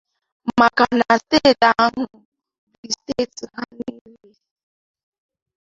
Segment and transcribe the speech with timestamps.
[0.59, 2.01] maka na steeti ahụ
[2.79, 4.29] bụ steeti ha niile.